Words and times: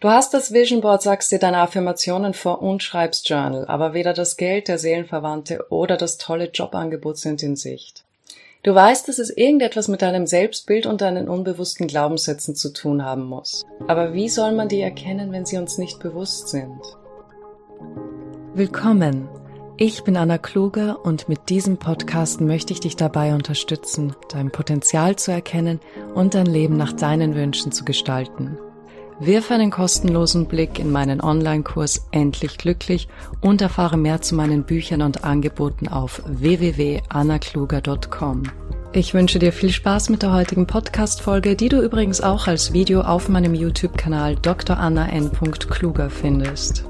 Du 0.00 0.08
hast 0.08 0.32
das 0.32 0.52
Vision 0.52 0.80
Board, 0.80 1.02
sagst 1.02 1.32
dir 1.32 1.40
deine 1.40 1.58
Affirmationen 1.58 2.32
vor 2.32 2.62
und 2.62 2.84
schreibst 2.84 3.28
Journal, 3.28 3.66
aber 3.66 3.94
weder 3.94 4.12
das 4.12 4.36
Geld, 4.36 4.68
der 4.68 4.78
Seelenverwandte 4.78 5.66
oder 5.70 5.96
das 5.96 6.18
tolle 6.18 6.50
Jobangebot 6.54 7.18
sind 7.18 7.42
in 7.42 7.56
Sicht. 7.56 8.04
Du 8.62 8.72
weißt, 8.72 9.08
dass 9.08 9.18
es 9.18 9.30
irgendetwas 9.30 9.88
mit 9.88 10.00
deinem 10.02 10.28
Selbstbild 10.28 10.86
und 10.86 11.00
deinen 11.00 11.28
unbewussten 11.28 11.88
Glaubenssätzen 11.88 12.54
zu 12.54 12.72
tun 12.72 13.04
haben 13.04 13.24
muss. 13.24 13.66
Aber 13.88 14.12
wie 14.12 14.28
soll 14.28 14.52
man 14.52 14.68
die 14.68 14.80
erkennen, 14.80 15.32
wenn 15.32 15.46
sie 15.46 15.56
uns 15.56 15.78
nicht 15.78 15.98
bewusst 15.98 16.46
sind? 16.46 16.80
Willkommen! 18.54 19.28
Ich 19.78 20.04
bin 20.04 20.16
Anna 20.16 20.38
Kluger 20.38 21.04
und 21.04 21.28
mit 21.28 21.48
diesem 21.48 21.76
Podcast 21.76 22.40
möchte 22.40 22.72
ich 22.72 22.78
dich 22.78 22.94
dabei 22.94 23.34
unterstützen, 23.34 24.14
dein 24.30 24.52
Potenzial 24.52 25.16
zu 25.16 25.32
erkennen 25.32 25.80
und 26.14 26.34
dein 26.34 26.46
Leben 26.46 26.76
nach 26.76 26.92
deinen 26.92 27.34
Wünschen 27.34 27.72
zu 27.72 27.84
gestalten. 27.84 28.58
Wirf 29.20 29.50
einen 29.50 29.72
kostenlosen 29.72 30.46
Blick 30.46 30.78
in 30.78 30.92
meinen 30.92 31.20
Online-Kurs 31.20 32.06
Endlich 32.12 32.56
Glücklich 32.56 33.08
und 33.40 33.60
erfahre 33.60 33.96
mehr 33.96 34.22
zu 34.22 34.36
meinen 34.36 34.62
Büchern 34.62 35.02
und 35.02 35.24
Angeboten 35.24 35.88
auf 35.88 36.22
www.annakluger.com. 36.24 38.44
Ich 38.92 39.14
wünsche 39.14 39.40
dir 39.40 39.52
viel 39.52 39.70
Spaß 39.70 40.10
mit 40.10 40.22
der 40.22 40.32
heutigen 40.32 40.68
Podcast-Folge, 40.68 41.56
die 41.56 41.68
du 41.68 41.82
übrigens 41.82 42.20
auch 42.20 42.46
als 42.46 42.72
Video 42.72 43.00
auf 43.00 43.28
meinem 43.28 43.56
YouTube-Kanal 43.56 44.36
Dr. 44.36 44.78
Anna 44.78 45.08
N. 45.08 45.32
Kluger 45.32 46.10
findest. 46.10 46.84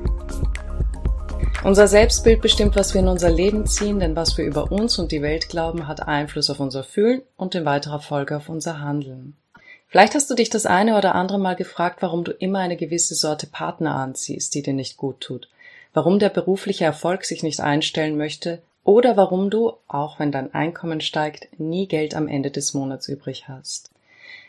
Unser 1.64 1.88
Selbstbild 1.88 2.42
bestimmt, 2.42 2.76
was 2.76 2.92
wir 2.92 3.00
in 3.00 3.08
unser 3.08 3.30
Leben 3.30 3.66
ziehen, 3.66 4.00
denn 4.00 4.14
was 4.14 4.36
wir 4.36 4.44
über 4.44 4.70
uns 4.70 4.98
und 4.98 5.12
die 5.12 5.22
Welt 5.22 5.48
glauben, 5.48 5.88
hat 5.88 6.06
Einfluss 6.06 6.50
auf 6.50 6.60
unser 6.60 6.84
Fühlen 6.84 7.22
und 7.36 7.54
in 7.54 7.64
weiterer 7.64 8.00
Folge 8.00 8.36
auf 8.36 8.50
unser 8.50 8.80
Handeln. 8.80 9.38
Vielleicht 9.88 10.14
hast 10.14 10.28
du 10.28 10.34
dich 10.34 10.50
das 10.50 10.66
eine 10.66 10.98
oder 10.98 11.14
andere 11.14 11.38
Mal 11.38 11.56
gefragt, 11.56 12.02
warum 12.02 12.22
du 12.22 12.32
immer 12.32 12.58
eine 12.58 12.76
gewisse 12.76 13.14
Sorte 13.14 13.46
Partner 13.46 13.94
anziehst, 13.94 14.54
die 14.54 14.62
dir 14.62 14.74
nicht 14.74 14.98
gut 14.98 15.20
tut, 15.20 15.48
warum 15.94 16.18
der 16.18 16.28
berufliche 16.28 16.84
Erfolg 16.84 17.24
sich 17.24 17.42
nicht 17.42 17.60
einstellen 17.60 18.18
möchte 18.18 18.60
oder 18.84 19.16
warum 19.16 19.48
du, 19.48 19.72
auch 19.86 20.18
wenn 20.18 20.30
dein 20.30 20.52
Einkommen 20.52 21.00
steigt, 21.00 21.48
nie 21.58 21.86
Geld 21.86 22.14
am 22.14 22.28
Ende 22.28 22.50
des 22.50 22.74
Monats 22.74 23.08
übrig 23.08 23.48
hast. 23.48 23.90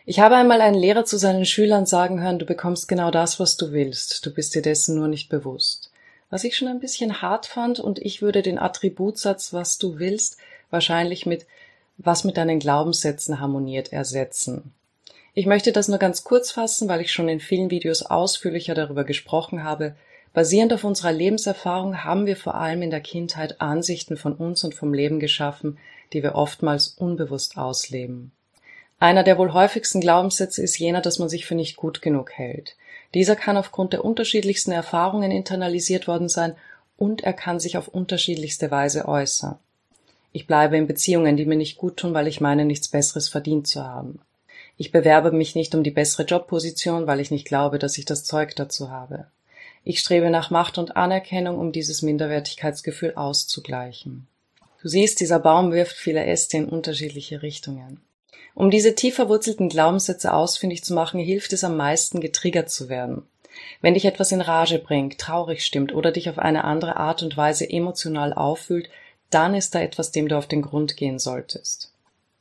Ich 0.06 0.20
habe 0.20 0.36
einmal 0.36 0.60
einen 0.60 0.76
Lehrer 0.78 1.06
zu 1.06 1.18
seinen 1.18 1.46
Schülern 1.46 1.86
sagen 1.86 2.22
hören, 2.22 2.40
du 2.40 2.46
bekommst 2.46 2.90
genau 2.90 3.10
das, 3.10 3.40
was 3.40 3.56
du 3.56 3.72
willst, 3.72 4.26
du 4.26 4.34
bist 4.34 4.56
dir 4.56 4.62
dessen 4.62 4.96
nur 4.96 5.08
nicht 5.08 5.30
bewusst. 5.30 5.90
Was 6.30 6.44
ich 6.44 6.58
schon 6.58 6.68
ein 6.68 6.80
bisschen 6.82 7.22
hart 7.22 7.46
fand 7.46 7.80
und 7.80 8.00
ich 8.00 8.22
würde 8.22 8.42
den 8.42 8.60
Attributsatz, 8.60 9.54
was 9.54 9.78
du 9.78 10.00
willst, 10.00 10.38
wahrscheinlich 10.70 11.26
mit 11.26 11.46
was 11.98 12.24
mit 12.24 12.38
deinen 12.38 12.60
Glaubenssätzen 12.60 13.40
harmoniert 13.40 13.92
ersetzen. 13.92 14.74
Ich 15.40 15.46
möchte 15.46 15.72
das 15.72 15.88
nur 15.88 16.00
ganz 16.00 16.26
kurz 16.26 16.52
fassen, 16.52 16.90
weil 16.90 17.00
ich 17.00 17.14
schon 17.14 17.30
in 17.30 17.40
vielen 17.40 17.72
Videos 17.72 18.02
ausführlicher 18.02 18.74
darüber 18.74 19.06
gesprochen 19.06 19.64
habe. 19.64 19.96
Basierend 20.34 20.74
auf 20.74 20.84
unserer 20.84 21.14
Lebenserfahrung 21.14 22.04
haben 22.04 22.26
wir 22.26 22.36
vor 22.36 22.56
allem 22.56 22.82
in 22.82 22.90
der 22.90 23.00
Kindheit 23.00 23.62
Ansichten 23.62 24.18
von 24.18 24.34
uns 24.34 24.66
und 24.66 24.76
vom 24.76 24.94
Leben 24.94 25.22
geschaffen, 25.22 25.78
die 26.12 26.24
wir 26.24 26.36
oftmals 26.36 26.90
unbewusst 26.90 27.58
ausleben. 27.58 28.34
Einer 29.00 29.24
der 29.24 29.38
wohl 29.38 29.54
häufigsten 29.54 30.02
Glaubenssätze 30.02 30.62
ist 30.62 30.78
jener, 30.78 31.00
dass 31.00 31.20
man 31.20 31.30
sich 31.30 31.46
für 31.46 31.56
nicht 31.56 31.78
gut 31.78 32.02
genug 32.02 32.34
hält. 32.34 32.76
Dieser 33.14 33.38
kann 33.38 33.56
aufgrund 33.56 33.94
der 33.94 34.04
unterschiedlichsten 34.04 34.74
Erfahrungen 34.74 35.32
internalisiert 35.32 36.06
worden 36.10 36.28
sein 36.28 36.54
und 36.98 37.24
er 37.24 37.32
kann 37.32 37.62
sich 37.62 37.78
auf 37.78 37.88
unterschiedlichste 37.88 38.72
Weise 38.72 39.08
äußern. 39.08 39.58
Ich 40.34 40.48
bleibe 40.48 40.76
in 40.76 40.86
Beziehungen, 40.86 41.38
die 41.38 41.46
mir 41.46 41.56
nicht 41.56 41.78
gut 41.78 41.96
tun, 41.96 42.14
weil 42.14 42.28
ich 42.28 42.42
meine, 42.42 42.66
nichts 42.66 42.90
Besseres 42.90 43.30
verdient 43.30 43.68
zu 43.68 43.86
haben. 43.86 44.20
Ich 44.82 44.94
bewerbe 44.94 45.34
mich 45.34 45.56
nicht 45.56 45.76
um 45.76 45.84
die 45.84 45.92
bessere 45.92 46.24
Jobposition, 46.24 47.06
weil 47.06 47.20
ich 47.20 47.32
nicht 47.32 47.46
glaube, 47.46 47.80
dass 47.80 47.98
ich 47.98 48.06
das 48.06 48.24
Zeug 48.24 48.56
dazu 48.56 48.90
habe. 48.90 49.26
Ich 49.84 50.00
strebe 50.00 50.30
nach 50.30 50.52
Macht 50.52 50.78
und 50.78 50.96
Anerkennung, 50.96 51.60
um 51.60 51.74
dieses 51.74 52.02
Minderwertigkeitsgefühl 52.02 53.16
auszugleichen. 53.16 54.26
Du 54.82 54.88
siehst, 54.88 55.20
dieser 55.20 55.40
Baum 55.40 55.74
wirft 55.74 55.98
viele 55.98 56.24
Äste 56.24 56.56
in 56.56 56.70
unterschiedliche 56.70 57.42
Richtungen. 57.42 58.00
Um 58.56 58.72
diese 58.72 58.96
tief 58.96 59.16
verwurzelten 59.16 59.68
Glaubenssätze 59.68 60.34
ausfindig 60.34 60.86
zu 60.86 60.94
machen, 60.94 61.20
hilft 61.20 61.52
es 61.52 61.66
am 61.66 61.76
meisten, 61.76 62.22
getriggert 62.22 62.70
zu 62.70 62.88
werden. 62.88 63.24
Wenn 63.82 63.96
dich 63.96 64.06
etwas 64.06 64.32
in 64.32 64.40
Rage 64.40 64.80
bringt, 64.80 65.18
traurig 65.18 65.66
stimmt 65.66 65.94
oder 65.94 66.14
dich 66.14 66.30
auf 66.30 66.40
eine 66.40 66.64
andere 66.64 66.96
Art 66.96 67.22
und 67.22 67.36
Weise 67.36 67.70
emotional 67.70 68.32
auffühlt, 68.32 68.90
dann 69.30 69.56
ist 69.56 69.76
da 69.76 69.82
etwas, 69.82 70.12
dem 70.12 70.30
du 70.30 70.38
auf 70.38 70.48
den 70.48 70.62
Grund 70.62 70.96
gehen 70.96 71.20
solltest. 71.20 71.92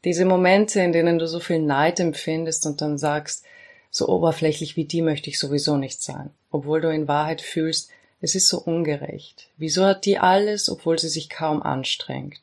Diese 0.09 0.25
Momente, 0.25 0.81
in 0.81 0.93
denen 0.93 1.19
du 1.19 1.29
so 1.29 1.39
viel 1.39 1.59
Neid 1.59 2.01
empfindest 2.01 2.65
und 2.65 2.81
dann 2.81 2.97
sagst, 2.97 3.45
so 3.91 4.09
oberflächlich 4.09 4.75
wie 4.75 4.87
die 4.87 5.03
möchte 5.03 5.29
ich 5.29 5.39
sowieso 5.39 5.77
nicht 5.77 6.01
sein, 6.01 6.31
obwohl 6.51 6.81
du 6.81 6.89
in 6.89 7.09
Wahrheit 7.09 7.43
fühlst, 7.43 7.91
es 8.23 8.35
ist 8.35 8.49
so 8.49 8.59
ungerecht. 8.59 9.51
Wieso 9.59 9.85
hat 9.85 10.07
die 10.07 10.19
alles, 10.19 10.71
obwohl 10.71 10.99
sie 10.99 11.11
sich 11.11 11.29
kaum 11.29 11.63
anstrengt? 11.63 12.41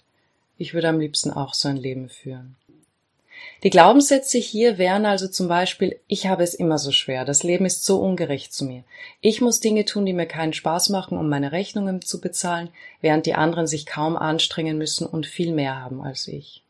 Ich 0.60 0.76
würde 0.76 0.90
am 0.90 1.00
liebsten 1.00 1.32
auch 1.32 1.56
so 1.56 1.68
ein 1.68 1.78
Leben 1.78 2.08
führen. 2.08 2.56
Die 3.64 3.72
Glaubenssätze 3.72 4.38
hier 4.38 4.78
wären 4.78 5.08
also 5.08 5.28
zum 5.28 5.48
Beispiel, 5.48 6.00
ich 6.08 6.28
habe 6.28 6.44
es 6.44 6.54
immer 6.54 6.78
so 6.78 6.92
schwer, 6.92 7.26
das 7.26 7.42
Leben 7.42 7.66
ist 7.66 7.84
so 7.84 8.00
ungerecht 8.00 8.54
zu 8.54 8.66
mir. 8.66 8.84
Ich 9.22 9.42
muss 9.42 9.60
Dinge 9.60 9.86
tun, 9.86 10.06
die 10.06 10.14
mir 10.14 10.28
keinen 10.28 10.54
Spaß 10.54 10.90
machen, 10.90 11.18
um 11.18 11.30
meine 11.30 11.52
Rechnungen 11.52 12.04
zu 12.04 12.22
bezahlen, 12.22 12.70
während 13.02 13.26
die 13.26 13.34
anderen 13.34 13.66
sich 13.66 13.88
kaum 13.88 14.18
anstrengen 14.18 14.78
müssen 14.78 15.08
und 15.08 15.26
viel 15.26 15.52
mehr 15.52 15.82
haben 15.82 16.04
als 16.04 16.28
ich. 16.28 16.62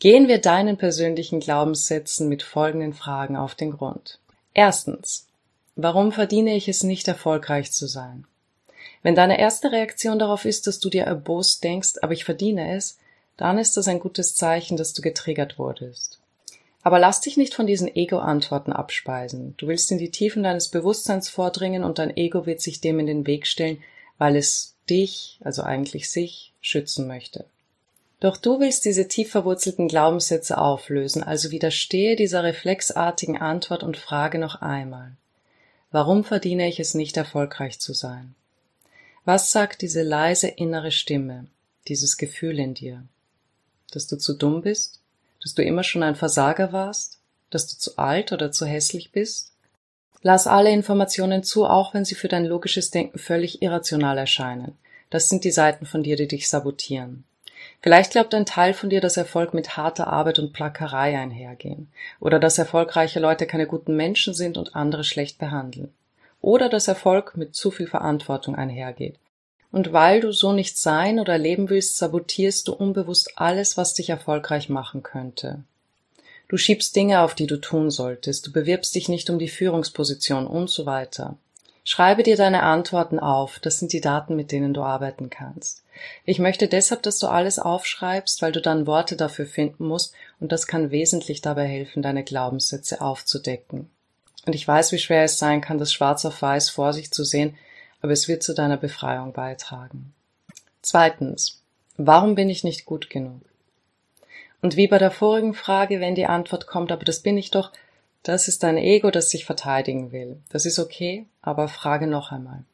Gehen 0.00 0.28
wir 0.28 0.38
deinen 0.38 0.76
persönlichen 0.76 1.40
Glaubenssätzen 1.40 2.28
mit 2.28 2.44
folgenden 2.44 2.94
Fragen 2.94 3.36
auf 3.36 3.56
den 3.56 3.72
Grund. 3.72 4.20
Erstens. 4.54 5.26
Warum 5.74 6.12
verdiene 6.12 6.54
ich 6.54 6.68
es 6.68 6.84
nicht, 6.84 7.08
erfolgreich 7.08 7.72
zu 7.72 7.88
sein? 7.88 8.24
Wenn 9.02 9.16
deine 9.16 9.40
erste 9.40 9.72
Reaktion 9.72 10.20
darauf 10.20 10.44
ist, 10.44 10.68
dass 10.68 10.78
du 10.78 10.88
dir 10.88 11.02
erbost 11.02 11.64
denkst, 11.64 11.94
aber 12.02 12.12
ich 12.12 12.24
verdiene 12.24 12.76
es, 12.76 12.98
dann 13.36 13.58
ist 13.58 13.76
das 13.76 13.88
ein 13.88 13.98
gutes 13.98 14.36
Zeichen, 14.36 14.76
dass 14.76 14.92
du 14.92 15.02
getriggert 15.02 15.58
wurdest. 15.58 16.20
Aber 16.84 17.00
lass 17.00 17.20
dich 17.20 17.36
nicht 17.36 17.54
von 17.54 17.66
diesen 17.66 17.92
Ego-Antworten 17.92 18.72
abspeisen. 18.72 19.54
Du 19.56 19.66
willst 19.66 19.90
in 19.90 19.98
die 19.98 20.12
Tiefen 20.12 20.44
deines 20.44 20.68
Bewusstseins 20.68 21.28
vordringen 21.28 21.82
und 21.82 21.98
dein 21.98 22.16
Ego 22.16 22.46
wird 22.46 22.60
sich 22.60 22.80
dem 22.80 23.00
in 23.00 23.06
den 23.06 23.26
Weg 23.26 23.48
stellen, 23.48 23.82
weil 24.16 24.36
es 24.36 24.76
dich, 24.88 25.40
also 25.42 25.62
eigentlich 25.64 26.08
sich, 26.08 26.52
schützen 26.60 27.08
möchte. 27.08 27.44
Doch 28.20 28.36
du 28.36 28.58
willst 28.58 28.84
diese 28.84 29.06
tief 29.06 29.30
verwurzelten 29.30 29.86
Glaubenssätze 29.86 30.58
auflösen, 30.58 31.22
also 31.22 31.50
widerstehe 31.50 32.16
dieser 32.16 32.42
reflexartigen 32.42 33.36
Antwort 33.36 33.84
und 33.84 33.96
frage 33.96 34.38
noch 34.38 34.60
einmal. 34.60 35.12
Warum 35.92 36.24
verdiene 36.24 36.68
ich 36.68 36.80
es 36.80 36.94
nicht 36.94 37.16
erfolgreich 37.16 37.78
zu 37.78 37.94
sein? 37.94 38.34
Was 39.24 39.52
sagt 39.52 39.82
diese 39.82 40.02
leise 40.02 40.48
innere 40.48 40.90
Stimme, 40.90 41.46
dieses 41.86 42.16
Gefühl 42.16 42.58
in 42.58 42.74
dir? 42.74 43.04
Dass 43.92 44.06
du 44.06 44.16
zu 44.16 44.34
dumm 44.34 44.62
bist? 44.62 45.00
Dass 45.42 45.54
du 45.54 45.62
immer 45.62 45.84
schon 45.84 46.02
ein 46.02 46.16
Versager 46.16 46.72
warst? 46.72 47.18
Dass 47.50 47.68
du 47.68 47.76
zu 47.78 47.98
alt 47.98 48.32
oder 48.32 48.50
zu 48.50 48.66
hässlich 48.66 49.12
bist? 49.12 49.52
Lass 50.22 50.46
alle 50.46 50.70
Informationen 50.70 51.44
zu, 51.44 51.64
auch 51.66 51.94
wenn 51.94 52.04
sie 52.04 52.16
für 52.16 52.28
dein 52.28 52.44
logisches 52.44 52.90
Denken 52.90 53.18
völlig 53.18 53.62
irrational 53.62 54.18
erscheinen. 54.18 54.76
Das 55.10 55.28
sind 55.28 55.44
die 55.44 55.52
Seiten 55.52 55.86
von 55.86 56.02
dir, 56.02 56.16
die 56.16 56.28
dich 56.28 56.48
sabotieren. 56.48 57.24
Vielleicht 57.80 58.12
glaubt 58.12 58.34
ein 58.34 58.46
Teil 58.46 58.74
von 58.74 58.90
dir, 58.90 59.00
dass 59.00 59.16
Erfolg 59.16 59.54
mit 59.54 59.76
harter 59.76 60.08
Arbeit 60.08 60.38
und 60.38 60.52
Plackerei 60.52 61.16
einhergehen. 61.16 61.88
Oder 62.18 62.40
dass 62.40 62.58
erfolgreiche 62.58 63.20
Leute 63.20 63.46
keine 63.46 63.66
guten 63.66 63.94
Menschen 63.94 64.34
sind 64.34 64.58
und 64.58 64.74
andere 64.74 65.04
schlecht 65.04 65.38
behandeln. 65.38 65.92
Oder 66.40 66.68
dass 66.68 66.88
Erfolg 66.88 67.36
mit 67.36 67.54
zu 67.54 67.70
viel 67.70 67.86
Verantwortung 67.86 68.56
einhergeht. 68.56 69.16
Und 69.70 69.92
weil 69.92 70.20
du 70.20 70.32
so 70.32 70.52
nicht 70.52 70.78
sein 70.78 71.20
oder 71.20 71.36
leben 71.38 71.68
willst, 71.68 71.98
sabotierst 71.98 72.66
du 72.68 72.72
unbewusst 72.72 73.32
alles, 73.36 73.76
was 73.76 73.94
dich 73.94 74.10
erfolgreich 74.10 74.68
machen 74.68 75.02
könnte. 75.02 75.62
Du 76.48 76.56
schiebst 76.56 76.96
Dinge 76.96 77.20
auf, 77.20 77.34
die 77.34 77.46
du 77.46 77.58
tun 77.58 77.90
solltest, 77.90 78.46
du 78.46 78.52
bewirbst 78.52 78.94
dich 78.94 79.10
nicht 79.10 79.28
um 79.28 79.38
die 79.38 79.48
Führungsposition 79.48 80.46
und 80.46 80.70
so 80.70 80.86
weiter. 80.86 81.36
Schreibe 81.90 82.22
dir 82.22 82.36
deine 82.36 82.64
Antworten 82.64 83.18
auf, 83.18 83.60
das 83.60 83.78
sind 83.78 83.94
die 83.94 84.02
Daten, 84.02 84.36
mit 84.36 84.52
denen 84.52 84.74
du 84.74 84.82
arbeiten 84.82 85.30
kannst. 85.30 85.84
Ich 86.26 86.38
möchte 86.38 86.68
deshalb, 86.68 87.02
dass 87.02 87.18
du 87.18 87.28
alles 87.28 87.58
aufschreibst, 87.58 88.42
weil 88.42 88.52
du 88.52 88.60
dann 88.60 88.86
Worte 88.86 89.16
dafür 89.16 89.46
finden 89.46 89.86
musst 89.86 90.12
und 90.38 90.52
das 90.52 90.66
kann 90.66 90.90
wesentlich 90.90 91.40
dabei 91.40 91.64
helfen, 91.64 92.02
deine 92.02 92.24
Glaubenssätze 92.24 93.00
aufzudecken. 93.00 93.88
Und 94.44 94.54
ich 94.54 94.68
weiß, 94.68 94.92
wie 94.92 94.98
schwer 94.98 95.24
es 95.24 95.38
sein 95.38 95.62
kann, 95.62 95.78
das 95.78 95.90
schwarz 95.90 96.26
auf 96.26 96.42
weiß 96.42 96.68
vor 96.68 96.92
sich 96.92 97.10
zu 97.10 97.24
sehen, 97.24 97.56
aber 98.02 98.12
es 98.12 98.28
wird 98.28 98.42
zu 98.42 98.52
deiner 98.52 98.76
Befreiung 98.76 99.32
beitragen. 99.32 100.12
Zweitens. 100.82 101.62
Warum 101.96 102.34
bin 102.34 102.50
ich 102.50 102.64
nicht 102.64 102.84
gut 102.84 103.08
genug? 103.08 103.40
Und 104.60 104.76
wie 104.76 104.88
bei 104.88 104.98
der 104.98 105.10
vorigen 105.10 105.54
Frage, 105.54 106.00
wenn 106.00 106.14
die 106.14 106.26
Antwort 106.26 106.66
kommt, 106.66 106.92
aber 106.92 107.06
das 107.06 107.20
bin 107.20 107.38
ich 107.38 107.50
doch, 107.50 107.72
das 108.22 108.48
ist 108.48 108.62
dein 108.62 108.76
Ego, 108.76 109.10
das 109.10 109.30
sich 109.30 109.44
verteidigen 109.44 110.12
will. 110.12 110.36
Das 110.50 110.66
ist 110.66 110.78
okay, 110.78 111.26
aber 111.40 111.68
frage 111.68 112.06
noch 112.06 112.32
einmal. 112.32 112.64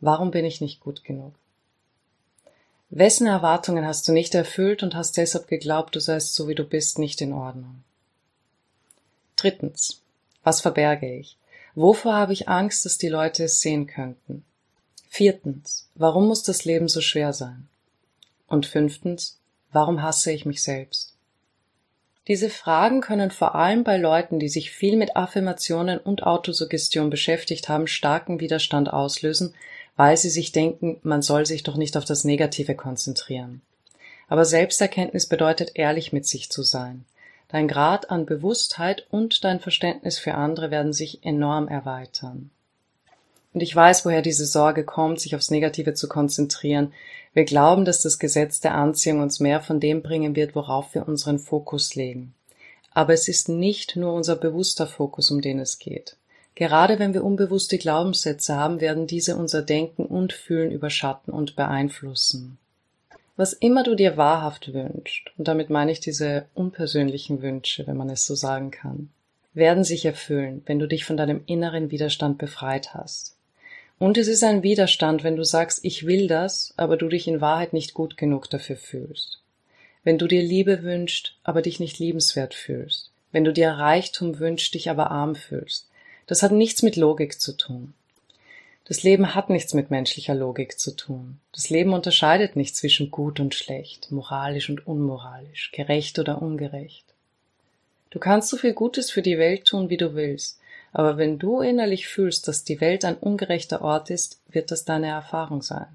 Warum 0.00 0.30
bin 0.30 0.44
ich 0.44 0.60
nicht 0.60 0.80
gut 0.80 1.04
genug? 1.04 1.34
Wessen 2.90 3.26
Erwartungen 3.26 3.86
hast 3.86 4.06
du 4.06 4.12
nicht 4.12 4.34
erfüllt 4.34 4.82
und 4.82 4.94
hast 4.94 5.16
deshalb 5.16 5.48
geglaubt, 5.48 5.96
du 5.96 6.00
seist 6.00 6.34
so 6.34 6.48
wie 6.48 6.54
du 6.54 6.64
bist 6.64 6.98
nicht 6.98 7.20
in 7.20 7.32
Ordnung? 7.32 7.82
Drittens. 9.36 10.00
Was 10.42 10.60
verberge 10.60 11.12
ich? 11.12 11.36
Wovor 11.74 12.14
habe 12.14 12.32
ich 12.32 12.48
Angst, 12.48 12.84
dass 12.84 12.98
die 12.98 13.08
Leute 13.08 13.44
es 13.44 13.60
sehen 13.60 13.86
könnten? 13.86 14.44
Viertens, 15.08 15.88
warum 15.94 16.28
muss 16.28 16.42
das 16.42 16.64
Leben 16.64 16.88
so 16.88 17.00
schwer 17.00 17.32
sein? 17.32 17.66
Und 18.46 18.66
fünftens, 18.66 19.38
warum 19.72 20.02
hasse 20.02 20.30
ich 20.30 20.44
mich 20.44 20.62
selbst? 20.62 21.13
Diese 22.26 22.48
Fragen 22.48 23.02
können 23.02 23.30
vor 23.30 23.54
allem 23.54 23.84
bei 23.84 23.98
Leuten, 23.98 24.38
die 24.38 24.48
sich 24.48 24.70
viel 24.70 24.96
mit 24.96 25.14
Affirmationen 25.14 25.98
und 25.98 26.22
Autosuggestion 26.22 27.10
beschäftigt 27.10 27.68
haben, 27.68 27.86
starken 27.86 28.40
Widerstand 28.40 28.90
auslösen, 28.90 29.54
weil 29.96 30.16
sie 30.16 30.30
sich 30.30 30.50
denken, 30.50 30.98
man 31.02 31.20
soll 31.20 31.44
sich 31.44 31.62
doch 31.62 31.76
nicht 31.76 31.96
auf 31.98 32.06
das 32.06 32.24
Negative 32.24 32.74
konzentrieren. 32.74 33.60
Aber 34.26 34.46
Selbsterkenntnis 34.46 35.26
bedeutet 35.26 35.72
ehrlich 35.74 36.12
mit 36.12 36.26
sich 36.26 36.50
zu 36.50 36.62
sein. 36.62 37.04
Dein 37.48 37.68
Grad 37.68 38.10
an 38.10 38.24
Bewusstheit 38.24 39.06
und 39.10 39.44
dein 39.44 39.60
Verständnis 39.60 40.18
für 40.18 40.34
andere 40.34 40.70
werden 40.70 40.94
sich 40.94 41.24
enorm 41.24 41.68
erweitern. 41.68 42.50
Und 43.54 43.62
ich 43.62 43.74
weiß, 43.74 44.04
woher 44.04 44.20
diese 44.20 44.46
Sorge 44.46 44.84
kommt, 44.84 45.20
sich 45.20 45.36
aufs 45.36 45.50
Negative 45.50 45.94
zu 45.94 46.08
konzentrieren, 46.08 46.92
wir 47.34 47.44
glauben, 47.44 47.84
dass 47.84 48.02
das 48.02 48.18
Gesetz 48.18 48.60
der 48.60 48.74
Anziehung 48.74 49.20
uns 49.20 49.40
mehr 49.40 49.60
von 49.60 49.80
dem 49.80 50.02
bringen 50.02 50.36
wird, 50.36 50.54
worauf 50.54 50.94
wir 50.94 51.08
unseren 51.08 51.38
Fokus 51.38 51.94
legen. 51.94 52.34
Aber 52.92 53.12
es 53.12 53.28
ist 53.28 53.48
nicht 53.48 53.96
nur 53.96 54.12
unser 54.12 54.36
bewusster 54.36 54.86
Fokus, 54.86 55.30
um 55.30 55.40
den 55.40 55.60
es 55.60 55.78
geht. 55.78 56.16
Gerade 56.56 56.98
wenn 56.98 57.14
wir 57.14 57.24
unbewusste 57.24 57.78
Glaubenssätze 57.78 58.56
haben, 58.56 58.80
werden 58.80 59.06
diese 59.06 59.36
unser 59.36 59.62
Denken 59.62 60.04
und 60.04 60.32
Fühlen 60.32 60.70
überschatten 60.70 61.32
und 61.32 61.56
beeinflussen. 61.56 62.58
Was 63.36 63.52
immer 63.52 63.82
du 63.82 63.96
dir 63.96 64.16
wahrhaft 64.16 64.72
wünschst, 64.72 65.32
und 65.36 65.48
damit 65.48 65.70
meine 65.70 65.90
ich 65.90 65.98
diese 65.98 66.46
unpersönlichen 66.54 67.42
Wünsche, 67.42 67.84
wenn 67.88 67.96
man 67.96 68.10
es 68.10 68.26
so 68.26 68.36
sagen 68.36 68.70
kann, 68.70 69.10
werden 69.54 69.82
sich 69.82 70.04
erfüllen, 70.04 70.62
wenn 70.66 70.78
du 70.78 70.86
dich 70.86 71.04
von 71.04 71.16
deinem 71.16 71.42
inneren 71.46 71.90
Widerstand 71.90 72.38
befreit 72.38 72.94
hast. 72.94 73.34
Und 73.98 74.18
es 74.18 74.28
ist 74.28 74.42
ein 74.42 74.62
Widerstand, 74.62 75.22
wenn 75.22 75.36
du 75.36 75.44
sagst, 75.44 75.80
ich 75.84 76.06
will 76.06 76.26
das, 76.26 76.74
aber 76.76 76.96
du 76.96 77.08
dich 77.08 77.28
in 77.28 77.40
Wahrheit 77.40 77.72
nicht 77.72 77.94
gut 77.94 78.16
genug 78.16 78.50
dafür 78.50 78.76
fühlst. 78.76 79.40
Wenn 80.02 80.18
du 80.18 80.26
dir 80.26 80.42
Liebe 80.42 80.82
wünschst, 80.82 81.36
aber 81.44 81.62
dich 81.62 81.80
nicht 81.80 81.98
liebenswert 81.98 82.54
fühlst. 82.54 83.10
Wenn 83.32 83.44
du 83.44 83.52
dir 83.52 83.70
Reichtum 83.70 84.38
wünschst, 84.38 84.74
dich 84.74 84.90
aber 84.90 85.10
arm 85.10 85.34
fühlst. 85.34 85.88
Das 86.26 86.42
hat 86.42 86.52
nichts 86.52 86.82
mit 86.82 86.96
Logik 86.96 87.40
zu 87.40 87.56
tun. 87.56 87.94
Das 88.86 89.02
Leben 89.02 89.34
hat 89.34 89.48
nichts 89.48 89.72
mit 89.72 89.90
menschlicher 89.90 90.34
Logik 90.34 90.78
zu 90.78 90.94
tun. 90.94 91.40
Das 91.52 91.70
Leben 91.70 91.94
unterscheidet 91.94 92.54
nicht 92.54 92.76
zwischen 92.76 93.10
gut 93.10 93.40
und 93.40 93.54
schlecht, 93.54 94.10
moralisch 94.10 94.68
und 94.68 94.86
unmoralisch, 94.86 95.72
gerecht 95.72 96.18
oder 96.18 96.42
ungerecht. 96.42 97.04
Du 98.10 98.18
kannst 98.18 98.50
so 98.50 98.58
viel 98.58 98.74
Gutes 98.74 99.10
für 99.10 99.22
die 99.22 99.38
Welt 99.38 99.64
tun, 99.64 99.88
wie 99.88 99.96
du 99.96 100.14
willst, 100.14 100.60
aber 100.94 101.18
wenn 101.18 101.40
du 101.40 101.60
innerlich 101.60 102.06
fühlst, 102.06 102.46
dass 102.46 102.62
die 102.62 102.80
Welt 102.80 103.04
ein 103.04 103.16
ungerechter 103.16 103.82
Ort 103.82 104.10
ist, 104.10 104.40
wird 104.48 104.70
das 104.70 104.84
deine 104.84 105.08
Erfahrung 105.08 105.60
sein. 105.60 105.88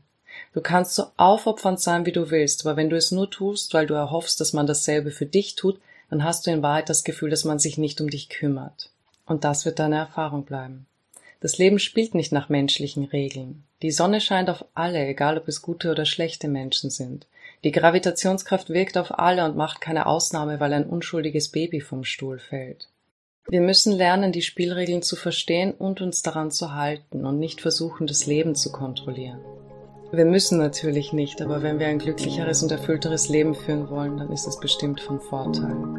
Du 0.54 0.62
kannst 0.62 0.94
so 0.94 1.06
aufopfernd 1.16 1.80
sein, 1.80 2.06
wie 2.06 2.12
du 2.12 2.30
willst, 2.30 2.66
aber 2.66 2.76
wenn 2.76 2.90
du 2.90 2.98
es 2.98 3.12
nur 3.12 3.30
tust, 3.30 3.74
weil 3.74 3.88
du 3.88 3.94
erhoffst, 3.94 4.42
dass 4.42 4.54
man 4.54 4.68
dasselbe 4.68 5.12
für 5.12 5.26
dich 5.26 5.56
tut, 5.56 5.80
dann 6.10 6.24
hast 6.24 6.46
du 6.46 6.52
in 6.52 6.62
Wahrheit 6.62 6.90
das 6.90 7.06
Gefühl, 7.06 7.30
dass 7.30 7.46
man 7.46 7.60
sich 7.60 7.78
nicht 7.78 8.02
um 8.02 8.10
dich 8.10 8.28
kümmert. 8.30 8.90
Und 9.26 9.46
das 9.46 9.66
wird 9.66 9.80
deine 9.80 9.98
Erfahrung 9.98 10.44
bleiben. 10.44 10.86
Das 11.40 11.58
Leben 11.58 11.80
spielt 11.80 12.14
nicht 12.14 12.34
nach 12.34 12.50
menschlichen 12.50 13.06
Regeln. 13.06 13.64
Die 13.82 13.92
Sonne 13.92 14.20
scheint 14.20 14.50
auf 14.50 14.66
alle, 14.74 15.08
egal 15.08 15.38
ob 15.38 15.48
es 15.48 15.62
gute 15.62 15.92
oder 15.92 16.06
schlechte 16.06 16.50
Menschen 16.50 16.90
sind. 16.90 17.26
Die 17.64 17.72
Gravitationskraft 17.72 18.70
wirkt 18.70 18.98
auf 18.98 19.18
alle 19.18 19.46
und 19.46 19.56
macht 19.56 19.80
keine 19.80 20.08
Ausnahme, 20.08 20.60
weil 20.60 20.74
ein 20.74 20.86
unschuldiges 20.86 21.50
Baby 21.50 21.80
vom 21.80 22.04
Stuhl 22.04 22.40
fällt. 22.40 22.90
Wir 23.50 23.62
müssen 23.62 23.94
lernen, 23.94 24.32
die 24.32 24.44
Spielregeln 24.44 25.02
zu 25.02 25.16
verstehen 25.16 25.72
und 25.72 26.02
uns 26.02 26.22
daran 26.22 26.52
zu 26.52 26.76
halten 26.76 27.26
und 27.26 27.40
nicht 27.40 27.62
versuchen, 27.62 28.06
das 28.06 28.28
Leben 28.28 28.54
zu 28.54 28.72
kontrollieren. 28.72 29.40
Wir 30.12 30.26
müssen 30.26 30.60
natürlich 30.60 31.14
nicht, 31.14 31.42
aber 31.42 31.64
wenn 31.64 31.80
wir 31.80 31.88
ein 31.88 31.98
glücklicheres 31.98 32.62
und 32.62 32.72
erfüllteres 32.72 33.28
Leben 33.28 33.56
führen 33.56 33.90
wollen, 33.90 34.18
dann 34.18 34.32
ist 34.32 34.48
es 34.48 34.60
bestimmt 34.60 35.02
von 35.02 35.20
Vorteil. 35.20 35.99